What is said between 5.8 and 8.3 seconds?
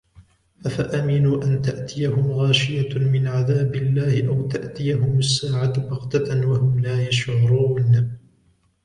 بغتة وهم لا يشعرون